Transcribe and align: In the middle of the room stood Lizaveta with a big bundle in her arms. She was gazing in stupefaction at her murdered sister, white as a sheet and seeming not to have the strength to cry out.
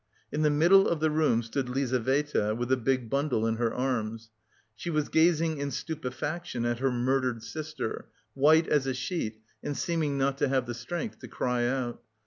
In 0.31 0.41
the 0.41 0.49
middle 0.49 0.87
of 0.89 0.99
the 0.99 1.11
room 1.11 1.43
stood 1.43 1.69
Lizaveta 1.69 2.55
with 2.55 2.71
a 2.71 2.75
big 2.75 3.07
bundle 3.07 3.45
in 3.45 3.57
her 3.57 3.71
arms. 3.71 4.31
She 4.75 4.89
was 4.89 5.09
gazing 5.09 5.59
in 5.59 5.69
stupefaction 5.69 6.65
at 6.65 6.79
her 6.79 6.89
murdered 6.89 7.43
sister, 7.43 8.07
white 8.33 8.67
as 8.67 8.87
a 8.87 8.95
sheet 8.95 9.37
and 9.61 9.77
seeming 9.77 10.17
not 10.17 10.39
to 10.39 10.47
have 10.47 10.65
the 10.65 10.73
strength 10.73 11.19
to 11.19 11.27
cry 11.27 11.67
out. 11.67 12.01